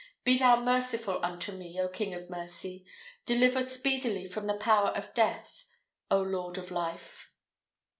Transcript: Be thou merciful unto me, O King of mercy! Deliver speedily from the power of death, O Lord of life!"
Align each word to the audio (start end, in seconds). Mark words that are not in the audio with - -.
Be 0.23 0.39
thou 0.39 0.59
merciful 0.59 1.23
unto 1.23 1.51
me, 1.51 1.79
O 1.79 1.87
King 1.87 2.15
of 2.15 2.27
mercy! 2.27 2.83
Deliver 3.27 3.67
speedily 3.67 4.25
from 4.27 4.47
the 4.47 4.55
power 4.57 4.89
of 4.97 5.13
death, 5.13 5.65
O 6.09 6.19
Lord 6.21 6.57
of 6.57 6.71
life!" 6.71 7.31